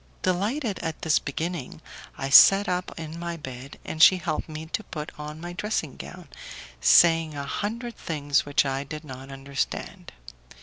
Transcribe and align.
Delighted 0.23 0.79
at 0.79 1.03
this 1.03 1.19
beginning, 1.19 1.79
I 2.17 2.31
sat 2.31 2.67
up 2.67 2.91
in 2.99 3.19
my 3.19 3.37
bed 3.37 3.77
and 3.85 4.01
she 4.01 4.17
helped 4.17 4.49
me 4.49 4.65
to 4.65 4.83
put 4.85 5.11
on 5.19 5.39
my 5.39 5.53
dressing 5.53 5.95
gown, 5.95 6.27
saying 6.79 7.35
a 7.35 7.43
hundred 7.45 7.97
things 7.97 8.43
which 8.43 8.65
I 8.65 8.83
did 8.83 9.05
not 9.05 9.29
understand. 9.29 10.11